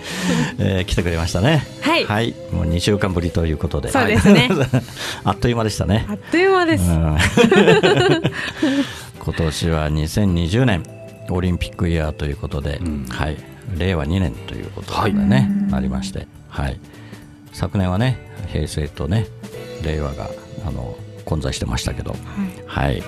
[0.58, 1.66] えー来てくれましたね。
[1.80, 2.34] はい。
[2.52, 3.90] もう2週間ぶりということで。
[3.90, 4.48] そうですね。
[4.50, 4.82] は い
[5.24, 6.06] あっという間でしたね。
[6.08, 7.16] あっという間です、うん。
[9.18, 10.82] 今年は2020年
[11.30, 13.06] オリンピックイヤーということで、ん。
[13.08, 13.36] はい、
[13.76, 16.78] 令和2年ということでね、ありまして、はい、
[17.52, 19.26] 昨年はね平成とね
[19.82, 20.30] 令和が
[20.66, 22.16] あの混在してましたけど、
[22.66, 23.02] はい。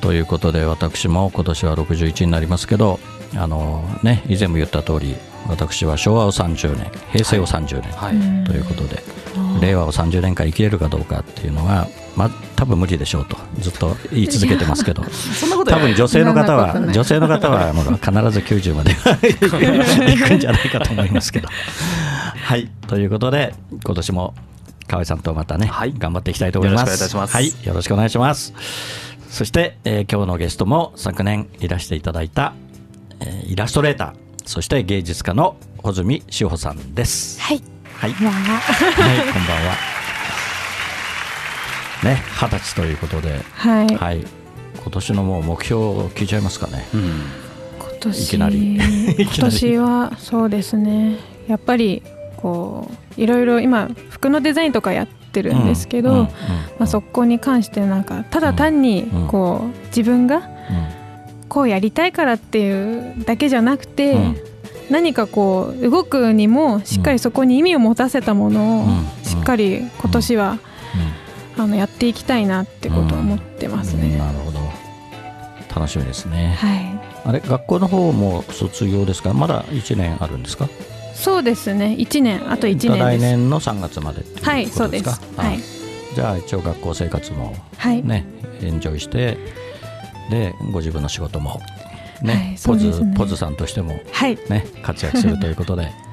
[0.00, 3.00] ということで私も今年は61になりますけど
[3.34, 5.16] あの、ね、以前も言った通り
[5.48, 8.44] 私は昭和を30年平成を30年、はい。
[8.44, 9.02] ということで、
[9.60, 15.04] 令和を30年間生きれるかどうかっていうのは、まあ、多分無理でしょうとずっと言い続けてますけど。
[15.04, 15.80] そんなことない。
[15.80, 21.48] 多分女性の方は女性の方はもう必ず90まで行くんじゃないかと思いますけど。
[22.42, 22.70] はい。
[22.86, 23.54] ということで
[23.84, 24.34] 今年も
[24.88, 25.94] 河合さんとまたね、はい。
[25.96, 26.90] 頑張っていきたいと思います。
[26.90, 27.34] よろしくお願いいたします。
[27.34, 27.66] はい。
[27.66, 28.54] よろしくお願いします。
[29.30, 32.54] そして、えー今日のゲストも昨年いらしていただいた、
[33.20, 37.40] えーイラストレーターそして芸術家の穂積志保さんです。
[37.40, 37.62] はい。
[37.96, 38.58] はい、まあは。
[38.60, 39.76] い、こんばんは。
[42.04, 44.24] ね、二十歳ということで、はい、はい、
[44.80, 46.86] 今年のもう目標を聞いちゃいますかね。
[46.94, 47.00] うん。
[47.80, 48.24] 今年。
[48.24, 48.76] いきなり。
[49.18, 51.16] 今年はそうですね。
[51.48, 52.04] やっぱり
[52.36, 56.18] こういろいろ今服のデザインとかやってるんですけど、うん。
[56.18, 56.24] うん。
[56.24, 56.28] うん。
[56.28, 56.30] ま
[56.80, 59.26] あ、そこに関してなんかただ単にうん。
[59.26, 60.48] こう自分が
[61.48, 64.36] こうやりたいからっていうだけじゃなくて、うん。
[64.88, 69.04] 何かこう動くにもしっかりそこに意味を持たせたものをうん。
[69.24, 70.58] しっかり今年は
[71.58, 74.02] あのやっていきたいなってことを思ってますうん。
[74.02, 74.16] ね。
[74.18, 74.60] なるほど。
[75.74, 76.56] 楽しみですね。
[76.58, 77.00] はい。
[77.24, 79.32] あれ、学校の方も卒業ですか？
[79.34, 80.68] まだ一年あるんですか？
[81.14, 81.96] そうですね。
[81.98, 82.50] 1年。
[82.50, 83.36] あと1年来です。
[83.36, 85.10] 年の3月までっていうことですか？
[85.10, 85.20] はいそうです。
[85.36, 85.42] あ。
[85.42, 85.58] はい。
[86.14, 88.24] じゃあ一応学校生活もはい、ね、
[88.62, 89.36] エンジョイして、
[90.30, 91.60] でご自分の仕事も
[92.22, 94.38] ね、はいそポズポズさんとしてもはい。
[94.48, 95.90] ね活躍するということで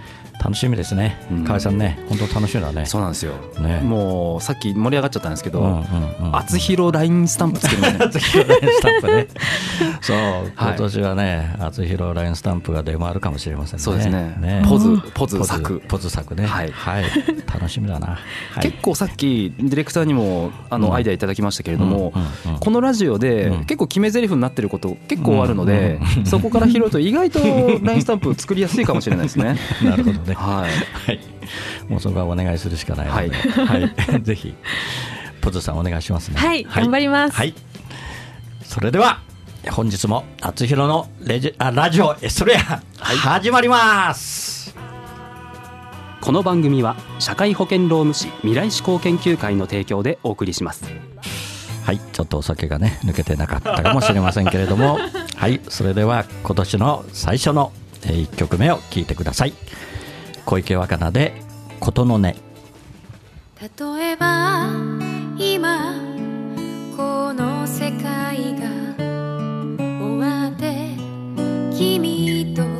[0.43, 1.17] 楽しみですね。
[1.31, 1.43] うん。
[1.45, 2.85] 河合さんね、本当楽しみだね。
[2.85, 3.79] そうなんですよ、ね。
[3.79, 6.35] もうさっき盛り上がっちゃったんですけど、うんうんうん。
[6.35, 7.97] 厚弘ラインスタンプつけるね。
[8.03, 9.27] 厚弘ラインスタンプね。
[10.01, 10.51] そう、はい。
[10.55, 13.83] 今年はね、厚弘ラインスタンプが出回るかもしれませんね。
[13.83, 14.63] そうですね。
[14.67, 15.81] ポズポズ作。
[15.87, 16.45] ポズ作ね。
[16.45, 16.73] はい
[17.53, 18.07] 楽しみだな。
[18.07, 27.39] はい結構さっきディレクターにもあのうんアイデアいただきましたけれども、うんうんうんこのラジオでうん結構決め台詞になってること結構あるので、うん そこから拾うと意外と
[27.81, 29.57] ラインスタンプ作りやすいかもしれないですね。
[29.83, 30.33] なるほどね。
[30.33, 31.19] はい、はい。
[31.89, 33.93] もうそこはお願いするしかないので、はい。
[34.23, 34.53] ぜひ、
[35.41, 36.37] ポズさんお願いしますね。
[36.37, 37.53] はい頑張りますはい。
[38.63, 39.19] それでは、
[39.69, 44.62] 本日も厚弘のレジあラジオエストレア、始まります。
[46.23, 50.85] この番組は社会保険労務士未来志向研究会の提供でお送りします。
[51.85, 54.99] はい、ちょっとお酒がね抜けてなかったかもしれませんけれども、
[55.35, 57.73] はい、それでは今年の最初の
[58.03, 59.53] 1曲目を聴いてください。
[60.45, 61.41] 小池若菜で
[61.81, 62.21] 琴の音。
[62.21, 62.37] 例
[64.11, 64.69] えば
[65.37, 65.93] 今
[66.95, 68.69] この世界が
[69.99, 70.87] 終わって
[71.77, 72.72] 君と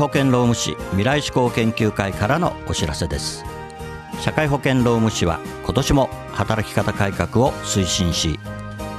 [0.00, 3.44] 保険労務士未来志向研究会からのお知らせです。
[4.18, 8.40] 社会保険労務士は今年も働き方改革を推進し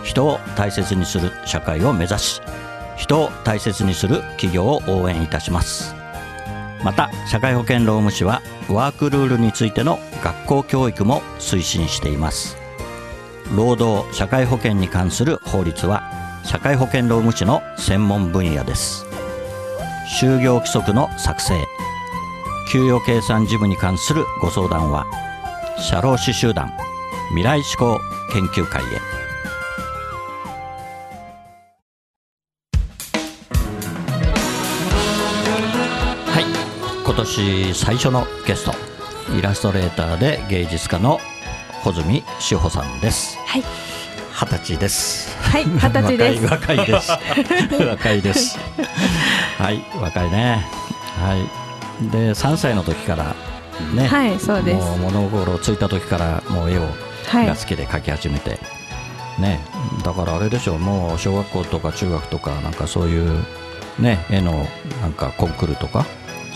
[0.03, 2.42] 人を大切にする社会を目指し
[2.98, 5.95] 人を大切にする企業を応援いたします。
[6.83, 12.57] また社会保険労務士はワークルールについての学校教育も推進しています。
[13.56, 16.04] 労働社会保険に関する法律は
[16.44, 19.11] 社会保険労務士の専門分野です。
[20.07, 21.56] 就業規則の作成。
[22.71, 25.06] 給与計算事務に関するご相談は
[25.77, 26.71] 社労士集団
[27.30, 28.00] 未来志向
[28.31, 28.86] 研究会へ。
[36.27, 36.45] はい。
[37.04, 38.74] 今年最初のゲスト
[39.38, 41.19] イラストレーターで芸術家の
[41.83, 43.38] 穂積志保さんです。
[43.47, 43.63] はい。
[44.42, 45.38] 二十歳です。
[45.42, 46.46] はい二十歳です。
[46.46, 47.12] 若いです。
[47.88, 48.58] 若いです。
[49.58, 50.66] はい若いね。
[51.20, 52.12] はい。
[52.12, 53.36] で3歳の時から
[53.94, 54.86] ね、はいそうです。
[54.86, 56.88] もう物心ついた時からもう絵を
[57.28, 57.48] はい。
[57.48, 58.60] が好きで描き始めて、
[59.38, 59.60] ね。
[60.04, 63.46] だからあれでしょうもう小学校とか中学とかなんかそういう
[64.00, 64.68] ね絵の
[65.02, 66.06] なんかコンクールとか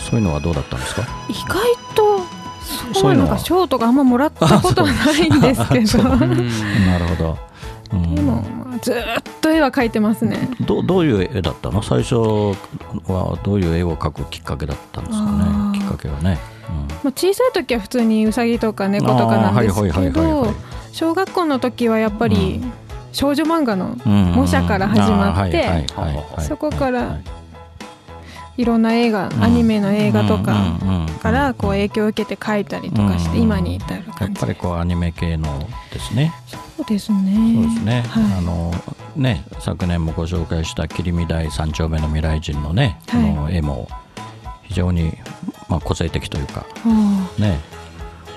[0.09, 1.03] そういうのはどうだったんですか？
[1.29, 1.59] 意外
[1.93, 2.25] と
[2.99, 3.37] そういうのは？
[3.37, 6.03] 賞とかあんまもらったことはないんですけど。
[6.09, 6.17] な
[6.97, 7.37] るほど、
[7.93, 10.49] うんでもまあずーっと絵は描いてますね。
[10.61, 11.81] どどういう絵だったの？
[11.83, 15.25] 最初はどういう絵を描くきっかけだったんですか
[15.71, 15.79] ね？
[15.79, 16.39] きっかけはね、
[17.03, 20.53] まあ、小さい時は普通にウサギとか猫とかなんですけど
[20.91, 22.61] 小学校の時はやっぱり
[23.11, 24.31] 少女漫画のうん。
[24.33, 25.85] 模写から始まって
[26.41, 27.17] そこからは
[28.57, 29.43] いいろんな映画うん。
[29.43, 30.77] アニメの映画とか
[31.21, 36.33] からこう影響を受けて描いたりとかしてうん今に至るやっ感じぱりこうアニメ系のですね。
[36.47, 37.53] そうですね。
[37.55, 38.23] そうですね、はい。
[38.39, 38.71] あの
[39.15, 43.31] ね昨年もご紹介した切り台三丁目の未来人のね、はい。
[43.31, 43.87] あの絵も
[44.63, 45.13] 非常に、
[45.69, 47.59] まあ、個性的というかあね。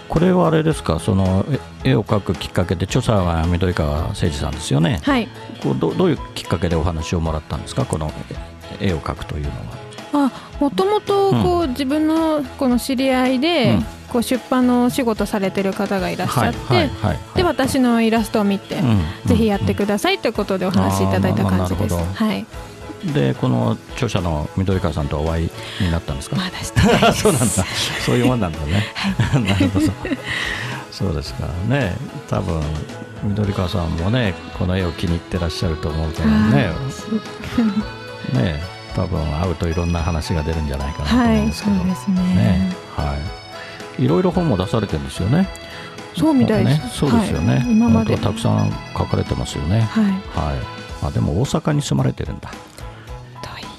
[0.08, 0.98] これはあれですか？
[1.00, 1.44] その
[1.84, 5.00] え絵を描くきっかけで著者は緑川誠二さんですよね。
[5.02, 5.28] ーはい。
[5.62, 7.84] こうどどういうきっかけでお話をもらったんですか？
[7.84, 8.10] この
[8.80, 9.56] 絵を描くというのは。
[9.56, 13.86] あもともとこう自分のこの知り合いでうん。
[14.08, 21.94] こう出版のお仕事されてる方がいらっしゃってはいはいで私のイラストを見てうんぜひやってくださいということでお話しいただいた感じです。
[21.94, 22.46] はい。
[23.12, 25.50] でこの著者の緑川さんとお会い
[25.80, 26.36] になったんですか？
[26.40, 27.46] まだ そうなんだ。
[28.06, 28.86] そういうもんなんだね。
[29.46, 29.86] なるほど。
[30.90, 31.46] そうですか。
[31.68, 31.94] らね
[32.30, 32.62] 多分
[33.24, 36.70] 緑川さんもねこの絵を気に入ってらっしゃると思うからね。
[38.32, 42.16] ね多分会うといろんな話が出るんじゃないかなと思はいうんですけど、そうですね。
[42.16, 43.16] ねは
[43.98, 44.04] い。
[44.04, 45.48] いろいろ本も出されてるんですよね。
[46.16, 47.70] そうみたいです、ね、そうですよね、はい。
[47.70, 48.16] 今まで。
[48.16, 49.80] 本当はたくさん書かれてますよね。
[49.82, 50.04] はい。
[50.04, 50.16] はい。
[51.02, 52.50] あでも大阪に住まれてるんだ。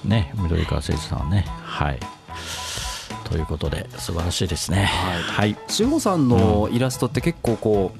[0.05, 1.45] ね緑川誠二さんはね。
[1.63, 1.99] はい。
[3.25, 4.85] ということで素晴らしいですね。
[4.85, 7.91] はい、志保さんのイラストって結構こ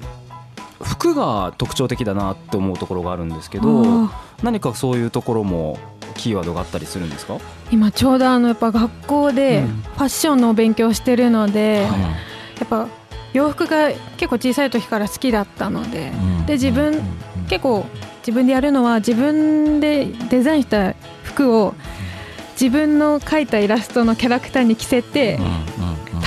[0.80, 5.78] う服が特徴的だなって思うところがあるんですけどあ何かそういうところも
[6.20, 7.38] キーワードがあったりするんですか？
[7.70, 9.66] 今ちょうどあのやっぱ学校でうん。
[9.68, 12.88] ファッションのお勉強してるので、うんやっぱ
[13.32, 16.46] 洋服が結構小さい時から好きだったので、うん。
[16.46, 17.00] で自分
[17.48, 17.86] 結構
[18.20, 21.74] 自分でやるのは自分でデザインした服を
[22.60, 25.38] 自分の描いたイラストのキャラクターに着せて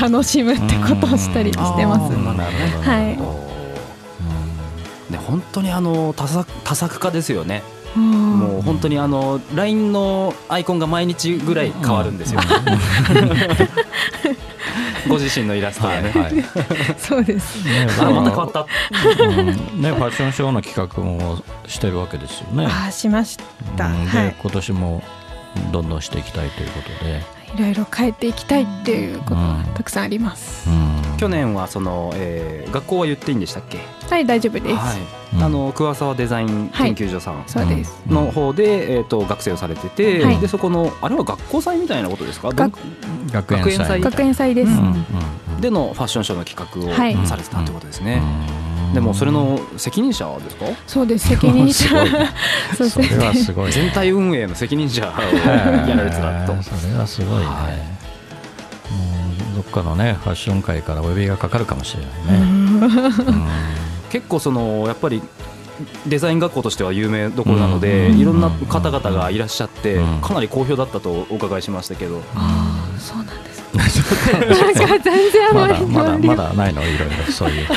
[0.02, 2.16] 楽しむってことをしたりしてます。
[2.16, 3.44] はいなるほど。
[5.12, 7.62] ね本当にあの多作多作家ですよね
[8.00, 12.42] ももう本当にあの LINE のアイコンが毎日ぐらい変わるんですよ、
[15.08, 16.34] ご自身のイラストがね、はい
[16.98, 17.60] そうです。
[18.02, 18.66] あまた変わった。
[19.24, 19.46] うん。
[19.82, 22.66] ねファッションショーの企画もしてるわけですよね。
[22.66, 23.38] ああしまし
[23.78, 23.88] た。
[23.88, 24.06] うん。
[24.10, 24.36] ではい。
[24.42, 25.04] 今年も
[25.72, 27.22] どんどんしていきたいということで
[27.56, 29.64] いろいろ変えていきたいっていうことがうん。
[29.74, 30.70] たくさんあります。
[30.70, 31.18] うん。
[31.18, 33.78] 去年はその、えー学校は言っていいんでしたっけ？
[34.10, 34.76] はい大丈夫です。
[34.76, 35.00] はい、
[35.36, 35.44] うん。
[35.44, 38.02] あの桑沢デザイン研究所さんそうです。
[38.08, 40.40] の方で、えー、と学生をされてて、はい。
[40.40, 42.50] でそこのあれは学校祭みたいなことですか？
[42.52, 42.76] 学
[43.32, 44.02] 学園祭。
[44.02, 44.56] 学園祭。
[44.56, 44.72] です。
[44.72, 47.16] うんうんうんでのファッションショーの企画はい。
[47.16, 48.22] をされてたってことですね、
[48.58, 48.62] うん
[48.94, 50.66] でもそれの責任者ですか？
[50.86, 51.30] そうです。
[51.30, 51.90] 責任者。
[52.78, 53.72] そうそれはすごい。
[53.72, 55.08] 全体運営の責任者 を
[55.90, 56.62] やられてたと。
[56.62, 57.78] それはすごいね、はい。
[58.94, 63.48] もうどっかのねファッション界からお呼びがかかるかもしれないね、うん。
[64.12, 65.22] 結構そのやっぱり
[66.06, 68.20] デザイン学校としては有名どころなので、うん。
[68.20, 70.22] いろんな方々がいらっしゃって、うん。
[70.22, 73.28] かなり好評だったとお伺いしましたけど、ああそうなん。
[74.13, 77.67] なんか全然あままりだまだまだないのいろいろそういう。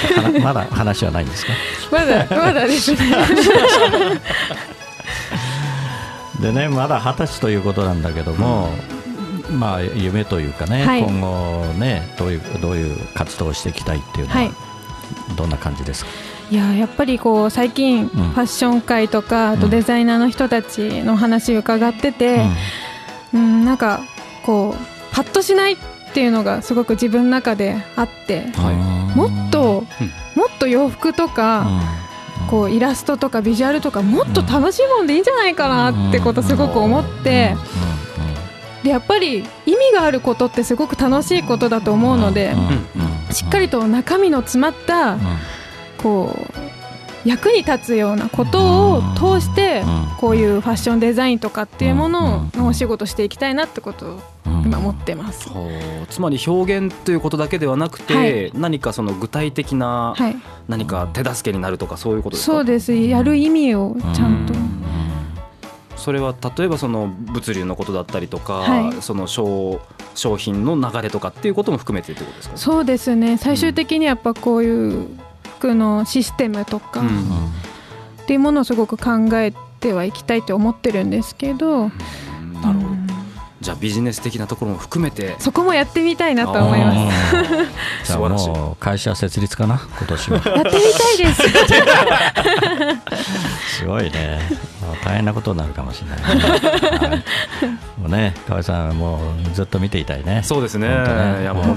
[0.40, 1.52] まだ話はないんですか
[1.90, 2.98] まだまだですね。
[6.40, 8.70] でねまだ二十歳ということなんだけども、
[9.50, 11.02] まあ、夢というかね、はい。
[11.02, 14.52] 今後ねどういうどういう活動をしていきたいっていうのは、はい。
[15.36, 16.10] どんな感じですか、
[16.50, 22.44] いややっぱりこう最近ファッション界とかあとデザイナーの人たちの話を伺ってて、
[23.34, 24.00] うん、なんか
[24.44, 25.76] こうパッとしない
[26.16, 29.16] っていうのがすごく自分の中であってはい。
[29.18, 29.84] もっと、
[30.34, 31.66] もっと洋服とか、
[32.48, 37.54] こうイラストとかビジュアルとかもっと楽しいもんでいいんじゃないかなってことすごく思って
[38.82, 42.54] でやっぱり意味があることってすごく楽しいことだと思うので
[43.30, 45.18] しっかりと中身の詰まった
[45.98, 46.65] こう
[47.26, 49.82] 役に立つようなことを通して
[50.18, 54.20] こういうファッションデザインとかっていうもののお仕事していきたいなってことを
[54.64, 55.50] 今思ってます。
[56.08, 58.52] つまり表現ということだけではなくて、はい。
[58.54, 60.36] 何かその具体的なはい、
[60.68, 62.52] 何か手助けになるとかそういうことですか？
[62.52, 62.94] そうです。
[62.94, 64.54] やる意味をちゃんと、
[65.96, 69.02] それは例えばその物流のことだったりとか、はい。
[69.02, 69.80] その商
[70.14, 72.56] 商品の流れとかっていうことも含めてってことですか？
[72.56, 73.36] そうですね。
[73.36, 75.08] 最終的にやっぱこういう
[75.58, 77.08] 服のシステムとかうん。
[78.22, 81.92] っていうものをすごく考えてはいきたいと思ってるんですけど、なる
[82.60, 82.70] ほど。
[82.70, 83.06] うん。
[83.60, 85.34] じゃあビジネス的なところも含めて。
[85.38, 87.36] そこもやってみたいなと思います。
[88.04, 89.80] す じゃあもう会社設立かな？
[89.98, 90.36] 今年は。
[90.36, 90.72] やってみたい
[91.18, 91.42] です。
[93.78, 94.40] すごいね。
[95.04, 97.22] 大変なことになるかもしれない、 はい。
[98.00, 99.20] もうね河合さんも
[99.50, 100.42] うずっと見ていたいね。
[100.44, 100.88] そうですね。
[100.88, 100.96] ね。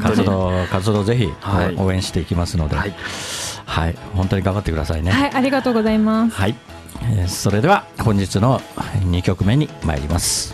[0.02, 1.76] 活動活動ぜひはい。
[1.78, 2.94] 応援していきますので、ははい
[3.90, 5.12] い、本当に頑張ってくださいね。
[5.12, 6.36] はい、ありがとうございます。
[6.36, 6.56] はい、
[7.04, 10.54] えーそれでは本日の2曲目に参ります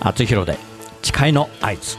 [0.00, 0.58] 厚弘で
[1.02, 1.96] 誓いの合図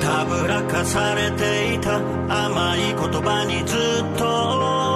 [0.00, 1.96] たぶらかされていた
[2.50, 4.95] 甘い言葉にずっと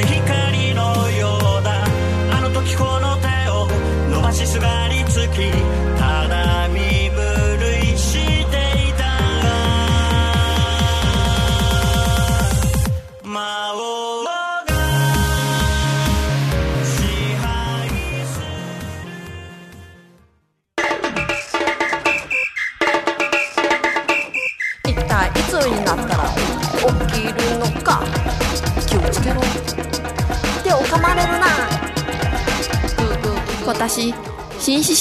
[0.00, 1.84] 光のようだ。
[2.30, 3.68] あの時この手を
[4.10, 5.81] 伸ばしすがりつき。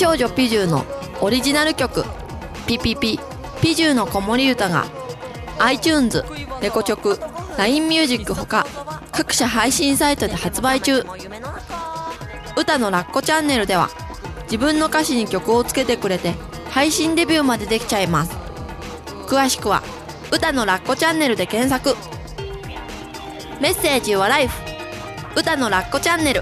[0.02, 0.84] 少女ピジューの
[1.22, 2.04] オリジナル曲
[2.66, 3.20] 「ピピピ
[3.62, 4.88] ピジューの子守歌が
[5.60, 6.26] iTunes、
[6.60, 7.20] レコチョク、
[7.56, 8.66] LINE ミュージックほか
[9.12, 11.06] 各社配信サイトで発売中。
[12.58, 13.92] 歌のラッコチャンネルでは
[14.46, 16.34] 自分の歌詞に曲をつけてくれて
[16.72, 18.32] 配信デビューまでできちゃいます。
[19.28, 19.84] 詳しくは
[20.32, 21.96] 歌のラッコチャンネルで検索。
[23.60, 24.60] メッセージはライフ。
[25.36, 26.42] 歌のラッコチャンネル。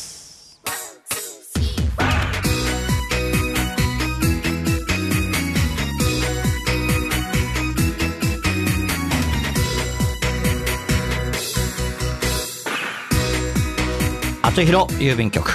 [14.53, 15.51] 厚弘郵便局。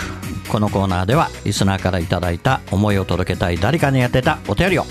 [0.48, 4.84] このコーナーではリスナーからいただいた思いを届けたい誰かに宛てたお便りを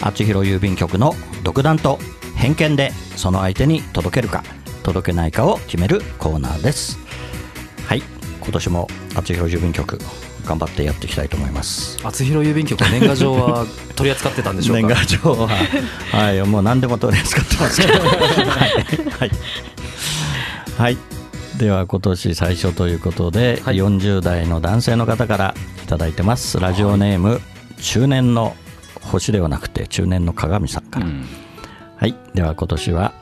[0.00, 1.98] 厚弘郵便局の独断と
[2.34, 4.42] 偏見でその相手に届けるか
[4.82, 6.98] 届けないかを決めるコーナーです。
[7.86, 8.02] はい
[8.40, 9.98] 今年も厚弘郵便局
[10.46, 11.98] 頑張ってやっていきたいと思います。
[12.02, 14.88] 厚弘郵便局年賀状は 取り扱ってたんでしょうか？
[14.88, 15.48] 年賀状は
[16.10, 18.00] はいもう何でも取り扱ってますけど。
[18.00, 18.10] はい、
[19.20, 19.30] はい。
[20.78, 20.96] はい
[21.58, 23.76] では今年最初ということで、はい。
[23.76, 26.58] 40代の男性の方からいただいてます。
[26.58, 27.40] ラジオネーム、
[27.80, 28.56] 中年の
[29.00, 31.26] 星ではなくて中年の鏡さんから、うん。
[31.96, 32.16] はい。
[32.34, 33.12] では今年は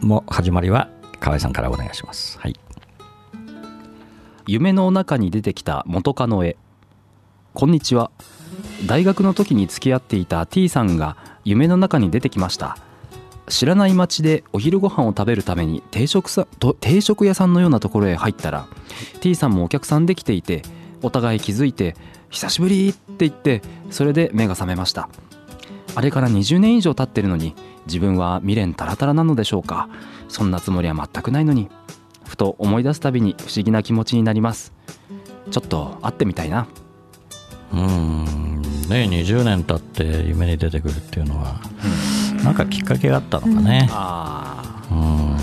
[0.00, 0.88] もう始まりは
[1.20, 2.38] 河合さんからお願いします。
[2.38, 2.58] はい。
[4.46, 6.56] 夢の中に出てきた元カノへ。
[7.54, 8.10] こんにちは。
[8.86, 12.76] 大学の時に付き合っていた T さんが夢の中に出てきました
[13.48, 18.66] 知らない町でお昼ご飯を食べるために定食さと定食屋さんのようなところへ入ったら
[19.20, 20.62] T さんもお客さんで来ていて
[21.02, 21.96] お互い気づいて
[22.30, 25.08] 「久しぶり!」って言ってそれで目が覚めました。
[25.94, 27.54] あれから20年以上経ってるのに
[27.86, 29.88] 自分は未練たらたらなのでしょうか。
[30.28, 31.68] そんなつもりは全くないのに
[32.24, 34.72] ふと思い出すたびに不思議な気持ちになります。
[35.50, 36.66] ちょっと会ってみたいな。
[37.72, 41.60] うーんね20年経って夢に出てくるっていうのは、
[42.42, 43.88] なんかきっかけがあったのかね。
[43.92, 45.36] あうん。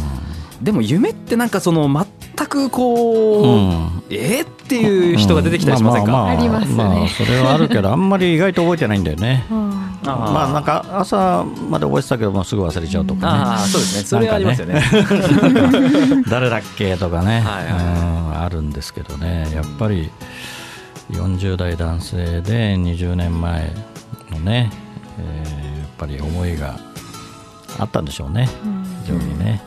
[0.63, 1.87] でも夢ってなんかその
[2.35, 4.03] 全くうこう、ん。
[4.09, 6.75] えーっていう人が出てきたりしませんか、あまあまあありますね。
[6.75, 9.45] まあそれはあるけどあんまり意外と覚えてないんだよね。
[9.49, 13.27] ああーまあなんか朝まで覚えてたけどもうすぐ忘れちゃうとかね。
[13.27, 14.03] ああそうですね。
[14.03, 14.83] それはありますよね。
[16.29, 17.73] 誰だっけとかね、はいはい。
[17.73, 19.47] うんあるんですけどね。
[19.53, 20.09] やっぱり
[21.11, 23.71] 40代男性で20年前
[24.31, 24.71] のね、
[25.19, 26.79] えーやっぱり思いが
[27.79, 28.47] あったんでしょうね。
[29.03, 29.61] 非常にね、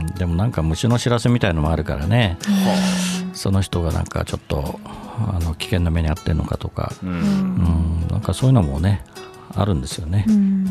[0.00, 0.06] うん。
[0.14, 2.38] でもなんか虫の知らせみたいのもあるからね、
[3.32, 7.14] その人がなんかちょっとあの危険な目に遭ってるのかとか、ううん。
[7.14, 9.04] うん、なんかそういうのもね
[9.54, 10.64] あるんですよね、うん。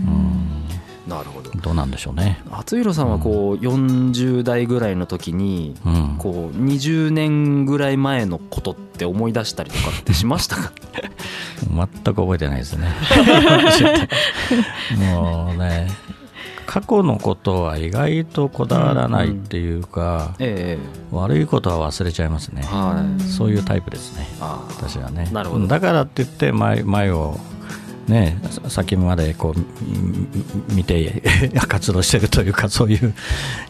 [1.08, 1.52] なるほど。
[1.52, 10.72] どうなんでしょうね、厚弘さんはこう40代ぐらいの時にうん、こう20年ぐらい前のことって思い出したりとかってしましたか？
[11.64, 12.88] 全く覚えてないですね。
[14.98, 15.90] もうね
[16.66, 20.78] 過去のことは意外とこだわらないっていうか、え
[21.12, 22.64] 悪いことは忘れちゃいますね。
[22.64, 23.22] え、はい。
[23.24, 24.28] そういうタイプですね。
[24.40, 25.30] 私はね。
[25.32, 25.68] なるほど。
[25.68, 27.38] だからって言って前前を
[28.08, 29.60] ねさ先までこう
[30.72, 31.24] み見て
[31.68, 33.14] 活動してるというかそういう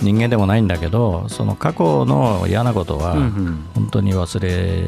[0.02, 3.60] 人間でもないんだけどその過去の嫌なことはうんうん。
[3.76, 4.86] 本当に忘れ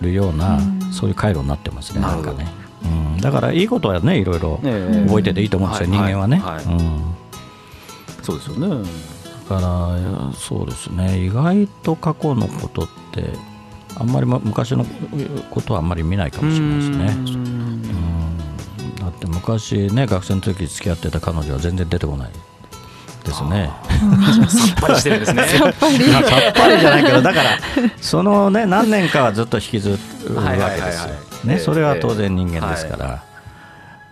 [0.00, 0.60] るような、
[0.90, 2.46] そういう回路になってますねなんかね、
[3.14, 5.06] うん、だからいいことはねいろいろええ。
[5.06, 6.64] 覚えてていいと思うんですよ、はい人間はね、はい。
[6.64, 7.21] うん
[8.22, 8.88] そうですよね。
[9.48, 11.24] だからそうですね。
[11.24, 13.32] 意外と過去のことって
[13.96, 14.86] あんまりま昔の
[15.50, 16.96] ことはあんまり見ないかもしれないですね。
[16.96, 17.42] うーん。
[17.42, 17.46] う
[18.92, 18.96] ん。
[18.96, 22.30] だって昔ね学生の時付き合ってた彼女は全然出てこない。
[23.24, 23.70] ですね。
[24.48, 25.42] さっぱりしてるんですね。
[25.54, 26.12] やっぱり。
[26.12, 27.50] まあさっぱりじゃないけどだから
[28.00, 31.10] そのね何年かはずっと引きずるわけですよ。
[31.10, 33.22] ええねそれは当然人間ですから、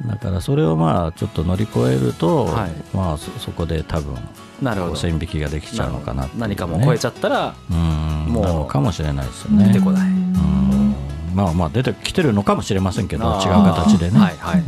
[0.06, 2.70] だからそれをまあちょっと乗り越えると、はい。
[2.94, 4.16] まあそそこで多分
[4.62, 4.96] なるほど。
[4.96, 6.30] 線引きができちゃうのかなね。
[6.36, 8.32] 何かも超えちゃったらうん。
[8.32, 9.68] もうかもしれないですよね。
[9.68, 10.08] 出てこない。
[10.08, 10.94] うん。
[11.34, 14.60] まあまあ出てきてるのかもしれませんけど違う形でね、はいはい。
[14.60, 14.64] うん。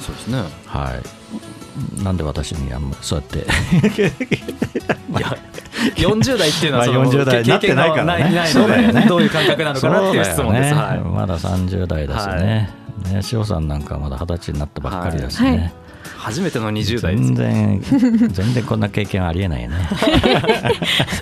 [0.00, 0.38] そうですね。
[0.66, 1.17] はい
[2.02, 3.38] なんで私にあんまそうやって。
[5.08, 5.36] いや
[5.96, 8.24] 40代っていうのはそのまあ40代になってないからね。
[8.24, 8.92] 経験がないそうだよね。
[8.92, 10.98] のでどういう感覚なのかなっていう質問です、そうだはい。
[11.00, 12.70] まだ30代ですよね、ね
[13.32, 15.52] 塩さんなんかまだ二十歳になったばっかりだしはい。
[15.52, 15.72] ね、
[16.16, 17.80] 初めての20代です全然
[18.32, 19.76] 全然こんな経験ありえないよね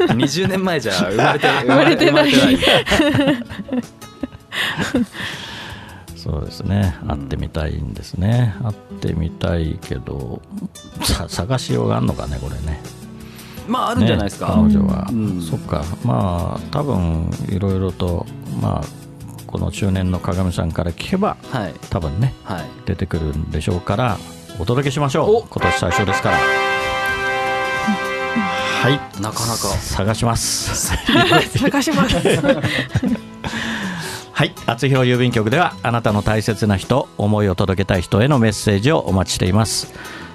[0.08, 2.12] 20年前じゃ生まれて生まれてない。
[2.12, 3.36] 生まれてない
[6.26, 6.96] そうですね。
[7.06, 8.56] 会ってみたいんですね。
[8.64, 10.42] 会ってみたいけど
[11.04, 12.80] さ探しようがあるのかねこれね。
[13.68, 15.40] まああるんじゃないですか、彼女は、うん。
[15.40, 15.84] そっか。
[16.04, 18.26] まあ多分いろいろと
[18.60, 18.84] まあ
[19.46, 21.74] この中年の鏡さんから聞けばはい。
[21.90, 22.64] 多分ねはい。
[22.86, 24.18] 出てくるんでしょうから
[24.58, 25.48] お届けしましょう。
[25.48, 26.38] 今年最初ですから。
[28.82, 29.22] はい。
[29.22, 29.56] なかなか。
[29.56, 30.92] 探します。
[31.56, 32.16] 探します
[34.36, 34.54] はい。
[34.66, 39.94] 厚弘郵便局ではあなたの大切な人思いを届けたい人へのメッセージをお待ちしています。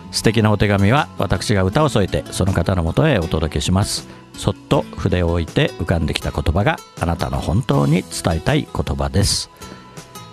[0.10, 4.08] 素敵なお手紙は私が歌を添えてその方のもとへお届けします。
[4.34, 9.52] そっと筆を置いて浮かんできた言葉があなたの本当に伝えたい言葉です。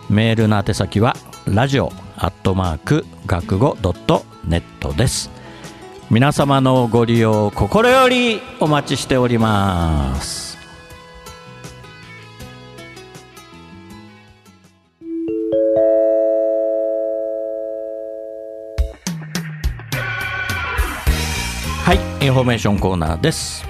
[0.09, 5.31] メールの宛先はラジオアットマーク学語ドットネットです。
[6.09, 10.48] 皆様のご利用心よりお待ちしております。
[21.89, 23.65] はいインフォメーションコーナーです。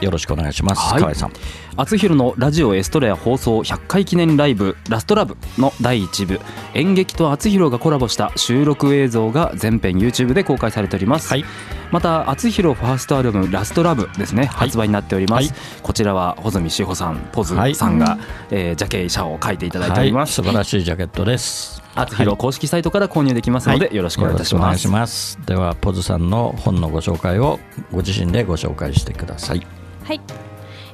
[0.00, 1.00] よろしくお願いします、はい。
[1.00, 1.32] 河合さん
[1.76, 6.40] 厚弘のラジオエストレア放送100回記念ライブラストラブの第1部。
[6.74, 11.44] 演劇と厚弘がコラボした収録映像が全編 YouTube で公開されております、はい。
[11.90, 17.74] また厚弘ファーストアルバムラストラブですね、発売になっております、はこちらは穂積志保さんポズはい。
[17.74, 18.18] さんが、
[18.50, 21.82] えージャケ写を書いていただいております、はい、素晴らしいジャケットです。
[21.94, 24.54] 厚弘公式サイトから購入できますので、よろしくお願いいたします。
[24.54, 25.38] よろくお願いします。
[25.46, 27.58] ではポズさんの本のご紹介を
[27.90, 29.66] ご自身でご紹介してください。
[30.04, 30.20] はい、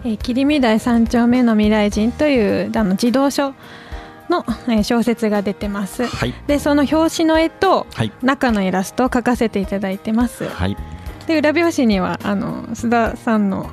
[0.07, 3.55] えー、切見台三丁目の未来人というあの児童書
[4.29, 6.07] の、えー小説が出てます。
[6.07, 6.35] はい。
[6.47, 8.13] でその表紙の絵とはい。
[8.23, 10.49] 中のイラストを描かせていただいてます。
[10.49, 10.77] はい。
[11.27, 13.69] で裏表紙にはあの須田さんの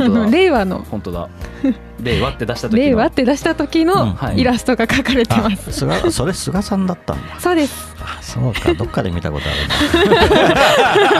[0.00, 1.28] あの令和の本当だ。
[2.02, 4.40] 令和って出した時の令和って出した時うんのはい。
[4.40, 5.70] イラストが描かれてあます。
[5.72, 7.40] 菅それ菅さんだったんだ。
[7.40, 7.94] そうです。
[8.00, 8.72] あそうか。
[8.74, 9.52] どっかで見たことあ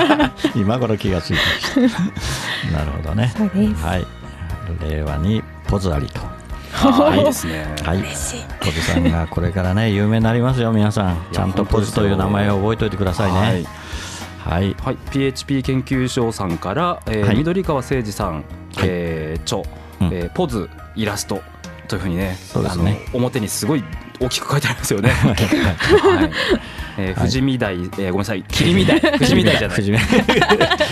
[0.09, 0.33] るな。
[0.57, 2.01] 今頃気がついてきた。
[2.79, 3.33] なるほどね。
[3.37, 3.85] そうです。
[3.85, 4.24] はい
[4.81, 6.21] 令和にポズありと。
[6.77, 7.67] あーいいですね。
[7.85, 8.03] はい。
[8.61, 11.27] ポズさんがこれからね有名になりますよ皆さん。
[11.33, 13.69] ちゃんとポズという名前を覚えておいてくださいはいね
[14.39, 14.75] はい。
[14.75, 17.37] はい、PHP 研究所さんから、えーはい。
[17.37, 18.45] 緑川誠二さん、
[18.83, 19.59] えー著、
[20.07, 20.15] うん。
[20.15, 21.41] えーポズイラスト
[21.89, 23.03] というふうにねそうですね。
[23.09, 23.85] あの表にすごい
[24.21, 25.11] 大きく書いてありますよね。
[25.21, 26.31] はい
[26.99, 29.99] えー、富士見台、えーごめんなさい、霧見台、 富士見台じゃない、富士見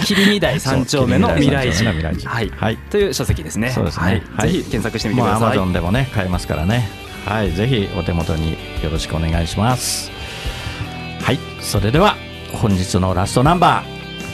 [0.04, 2.76] 霧見台三丁目の未来人、未来人はい、はい。
[2.90, 3.70] という書籍ですね。
[3.70, 4.04] そうですね。
[4.04, 4.22] はい。
[4.36, 4.52] はい。
[4.52, 5.44] ぜひ検索してみてください。
[5.44, 6.88] アマゾンでもね買えますからね。
[7.26, 7.52] はい。
[7.52, 10.10] ぜひお手元によろしくお願いします。
[11.22, 11.38] はい。
[11.60, 12.16] それでは
[12.52, 13.82] 本日のラストナンバ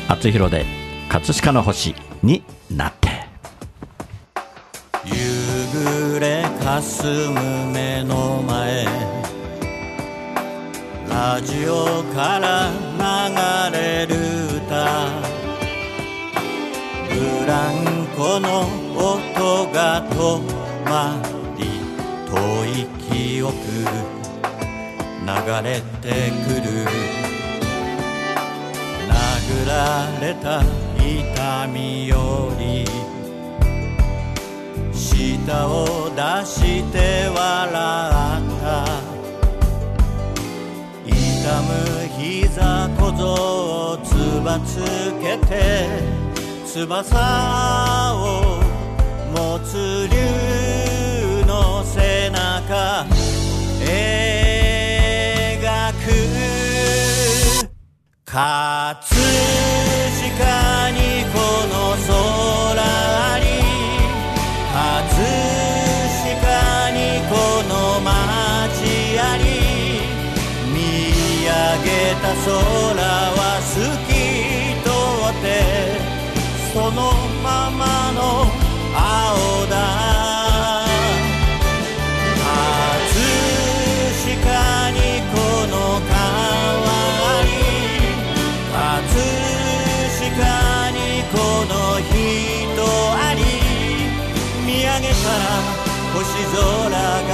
[0.08, 0.64] ー「厚弘で
[1.08, 3.08] 葛飾の星になって。
[5.04, 5.14] 夕
[6.16, 9.07] 暮れかすむ目の前
[11.18, 12.70] ラジオから
[13.72, 14.14] 流れる
[14.56, 15.10] 歌。
[17.08, 20.14] ブランコの音が止
[20.88, 21.20] ま
[21.58, 21.64] り
[22.24, 22.32] 遠
[22.66, 23.52] い記憶
[25.26, 26.54] 流れてく。
[26.62, 26.86] る
[29.08, 29.74] 殴ら
[30.20, 30.62] れた
[31.02, 32.84] 痛みより
[34.92, 38.17] 舌を出して笑っ
[43.18, 44.78] 像をつばつ
[45.20, 45.88] けて
[46.64, 48.62] 翼を
[49.32, 53.04] 持つ竜の背中。
[53.80, 53.90] 描
[55.94, 55.96] く。
[58.24, 60.98] 葛飾に
[61.32, 61.74] この
[62.76, 62.87] 空。
[72.20, 74.10] た空は透き
[74.82, 74.90] 通
[75.30, 75.46] って
[76.72, 76.98] その
[77.42, 78.18] ままの
[78.94, 79.72] 青だ
[82.38, 83.22] 葛
[84.24, 84.98] 飾に
[85.32, 85.36] こ
[85.68, 86.12] の川
[86.86, 87.48] あり
[88.72, 88.82] 葛
[90.18, 90.30] 飾
[90.90, 90.98] に
[91.32, 92.12] この人
[93.14, 93.40] あり
[94.66, 95.46] 見上げたら
[96.14, 96.18] 星
[96.52, 96.58] 空
[96.90, 97.32] が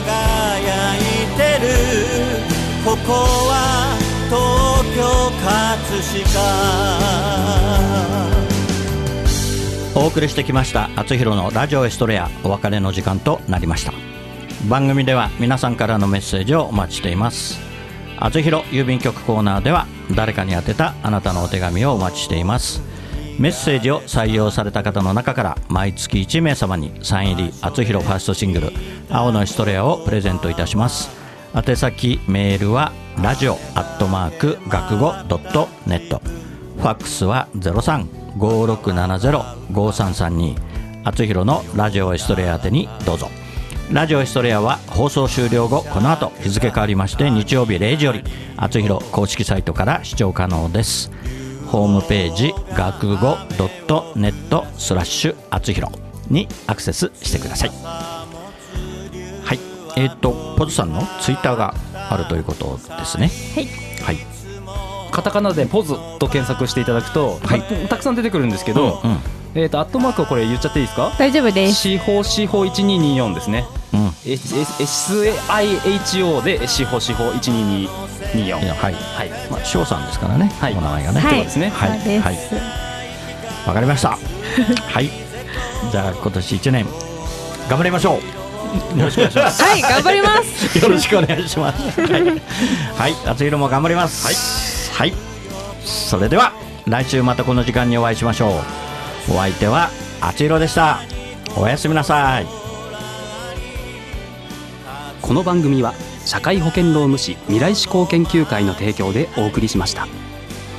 [0.00, 1.00] 輝い
[1.36, 2.52] てる。
[2.84, 3.12] ここ
[3.46, 4.01] は
[4.32, 5.02] 東京
[5.44, 6.40] 葛飾
[9.94, 13.92] お送りしてきました厚弘のラジオエストレアお別れの時間となりました。
[14.70, 17.60] 番組では皆さんからのメッセージをお待ちしています。
[18.18, 22.80] 厚弘郵便局コーナーでは誰かに宛てたあなたのお手紙をお待ちしています。
[23.38, 28.72] メッセージを採用された方の中から毎月1名様にサイン入り厚弘ファーストシングル
[29.12, 31.10] 「青のエストレア」をプレゼントいたします。
[31.54, 36.22] 宛先メールはラジオアットマーク学語ドットネット。
[36.76, 40.56] ファックスは0670-5332
[41.04, 43.28] あつひろのラジオエストレア宛てにどうぞ。
[43.92, 48.24] ラジオエストレアは放送終了後この後日付変わりまして日曜日0時より
[48.56, 51.12] あつひろ公式サイトから視聴可能です。
[51.66, 53.36] ホームページ学語
[54.16, 55.92] .net スラッシュあつひろ
[56.28, 57.70] にアクセスしてください。
[57.70, 58.26] は
[59.54, 59.58] い。
[59.96, 61.74] えっ、とポズさんのツイッターが
[62.12, 63.30] あるということですね。
[63.54, 63.68] はい。
[64.04, 64.18] はい。
[65.10, 67.62] カタカナでポズと検索していただくと、はい。
[67.62, 69.18] たたくさん出てくるんですけど、うんうん。
[69.54, 71.12] えっ、とアットマークはこれ言っちゃっていいですか？
[71.18, 71.74] 大丈夫です。
[71.74, 73.66] 司法司法一二二四ですね。
[73.92, 74.12] うん。
[74.24, 77.88] S S I H O で司法司法一二二
[78.34, 78.58] 二四。
[78.60, 78.94] はい。
[78.94, 79.30] はい。
[79.50, 80.72] まあ翔さんですからね、はい。
[80.72, 81.20] お名前がね。
[81.20, 81.34] はい。
[81.34, 81.68] そうですね。
[81.70, 81.90] はい。
[82.20, 82.38] はい。
[83.66, 84.16] わかりました。
[84.88, 85.10] はい。
[85.90, 86.86] じゃあ今年一年
[87.68, 88.41] 頑張りましょう
[88.96, 92.00] よろしくお願いしますはい頑張りますよろしくお願いします。
[92.00, 94.92] はい、はい、厚弘も頑張ります。
[94.92, 95.18] はい、はい、
[95.84, 96.52] それでは
[96.86, 98.48] 来週またこの時間にお会いしましょ
[99.28, 99.32] う。
[99.32, 101.00] お相手は厚弘でした。
[101.56, 102.46] おやすみなさい。
[105.20, 105.94] この番組は
[106.24, 110.06] 社会保険労務士未来志向研究会の提供でお送りしました。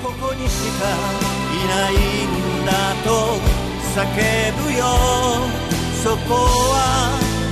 [0.03, 0.87] ここにしか
[1.53, 2.71] いないんだ
[3.03, 3.37] と
[3.95, 4.03] 叫
[4.63, 4.85] ぶよ
[6.03, 7.22] そこは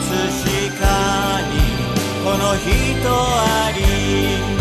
[0.00, 0.30] 葛
[0.70, 1.58] 飾に
[2.24, 4.57] この人あり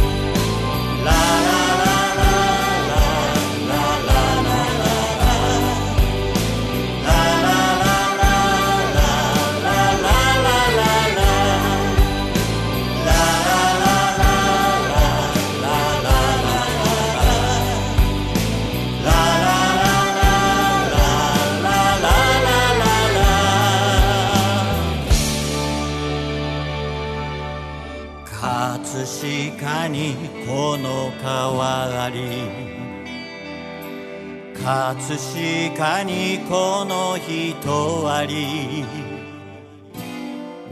[34.68, 38.84] 葛飾にこの人あり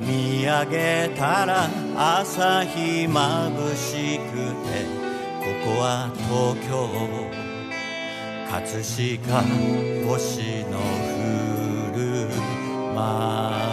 [0.01, 4.83] 見上げたら朝日まぶしくて
[5.39, 6.89] ここは東京
[8.51, 9.43] 葛飾
[10.05, 10.75] 星の
[11.13, 12.27] 降る
[12.93, 13.64] 街